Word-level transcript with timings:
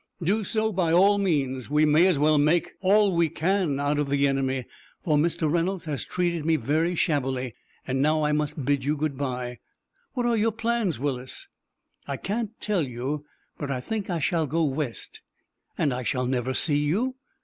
"Do 0.23 0.43
so 0.43 0.71
by 0.73 0.91
all 0.91 1.19
means. 1.19 1.69
We 1.69 1.85
may 1.85 2.07
as 2.07 2.17
well 2.17 2.39
make 2.39 2.71
all 2.79 3.15
we 3.15 3.29
can 3.29 3.79
out 3.79 3.99
of 3.99 4.09
the 4.09 4.27
enemy, 4.27 4.65
for 5.03 5.15
Mr. 5.15 5.47
Reynolds 5.47 5.85
has 5.85 6.03
treated 6.05 6.43
me 6.43 6.55
very 6.55 6.95
shabbily. 6.95 7.53
And 7.85 8.01
now 8.01 8.23
I 8.23 8.31
must 8.31 8.65
bid 8.65 8.83
you 8.83 8.97
good 8.97 9.15
by." 9.15 9.59
"What 10.13 10.25
are 10.25 10.35
your 10.35 10.53
plans, 10.53 10.97
Willis?" 10.97 11.49
"I 12.07 12.17
can't 12.17 12.59
tell 12.59 12.81
you, 12.81 13.25
but 13.59 13.69
I 13.69 13.79
think 13.79 14.09
I 14.09 14.17
shall 14.17 14.47
go 14.47 14.63
West." 14.63 15.21
"And 15.77 15.93
I 15.93 16.01
shall 16.01 16.25
never 16.25 16.55
see 16.55 16.79
you!" 16.79 17.17